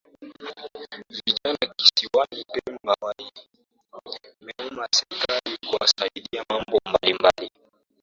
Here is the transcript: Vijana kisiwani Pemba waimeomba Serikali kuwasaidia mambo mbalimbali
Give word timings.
Vijana 1.09 1.73
kisiwani 1.79 2.45
Pemba 2.53 2.95
waimeomba 3.01 4.87
Serikali 4.95 5.57
kuwasaidia 5.69 6.45
mambo 6.49 6.77
mbalimbali 6.89 7.51